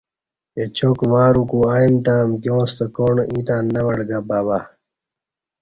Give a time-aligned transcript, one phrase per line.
[0.59, 4.59] اچاک واروکو ائیم تہ امکیاں ستہ کاݨ ییں تہ نہ وڈگہ بہم بہ۔